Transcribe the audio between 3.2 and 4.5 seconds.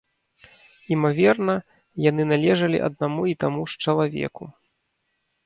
і таму ж чалавеку.